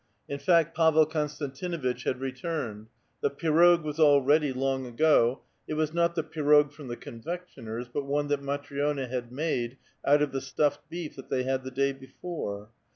In 0.27 0.39
fact 0.39 0.75
Pavel 0.75 1.05
Konstantinuitch 1.05 2.05
had 2.05 2.19
returned; 2.19 2.87
the 3.21 3.29
pirog 3.29 3.83
was 3.83 3.99
all 3.99 4.19
ready 4.19 4.51
long 4.51 4.87
ago; 4.87 5.43
it 5.67 5.75
was 5.75 5.93
not 5.93 6.15
the 6.15 6.23
pirog 6.23 6.71
from 6.71 6.87
the 6.87 6.95
confectioner's, 6.97 7.87
but 7.87 8.05
one 8.07 8.25
that 8.29 8.41
Matri6na 8.41 9.11
had 9.11 9.31
made 9.31 9.77
out 10.03 10.23
of 10.23 10.31
the 10.31 10.41
staffed 10.41 10.81
beef 10.89 11.15
that 11.17 11.29
they 11.29 11.43
had 11.43 11.63
the 11.63 11.69
day 11.69 11.91
before. 11.91 12.71